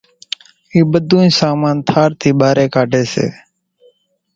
[0.71, 3.27] اِي ٻڌونئين سامان ٿار ٿي ٻارون ڪاڍي سي،